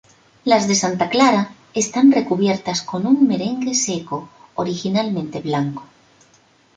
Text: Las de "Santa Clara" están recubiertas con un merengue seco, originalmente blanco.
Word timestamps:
Las 0.45 0.67
de 0.67 0.73
"Santa 0.73 1.09
Clara" 1.09 1.51
están 1.75 2.11
recubiertas 2.11 2.81
con 2.81 3.05
un 3.05 3.27
merengue 3.27 3.75
seco, 3.75 4.29
originalmente 4.55 5.41
blanco. 5.41 5.83